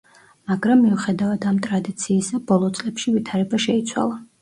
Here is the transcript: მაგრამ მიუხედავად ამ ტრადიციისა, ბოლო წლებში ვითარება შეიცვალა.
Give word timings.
მაგრამ 0.51 0.81
მიუხედავად 0.85 1.45
ამ 1.53 1.61
ტრადიციისა, 1.69 2.43
ბოლო 2.51 2.73
წლებში 2.81 3.17
ვითარება 3.21 3.65
შეიცვალა. 3.71 4.23